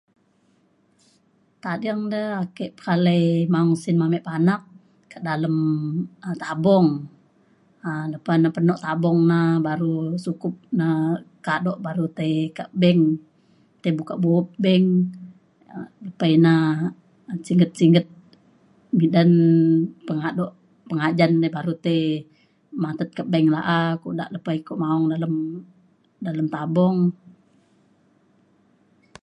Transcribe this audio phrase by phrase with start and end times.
[1.63, 4.61] Tading da ake pekalei maun sin ame panak
[5.11, 5.57] ka dalem
[6.29, 6.87] um tabung
[7.87, 9.93] um lepa na peno' tabung na baru
[10.25, 10.87] sukup na
[11.47, 13.01] kadu' baru tei ka bank
[13.81, 14.85] tei buka buup bank
[15.75, 16.53] um tai na
[17.47, 18.05] singget singget
[18.97, 19.31] bidan
[20.07, 20.51] pengaduk
[20.89, 22.03] pengajan patut tei
[22.83, 23.89] matet ka bank laah
[24.33, 25.03] lepa iko nak yang iko maang
[26.25, 26.97] dalem tabung.